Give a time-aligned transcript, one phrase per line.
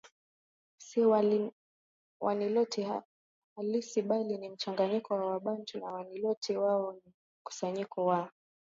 [0.77, 1.01] si
[2.21, 2.83] Waniloti
[3.55, 8.31] halisi bali ni mchanganyiko wa Wabantu na Waniloti Wao ni mkusanyiko wa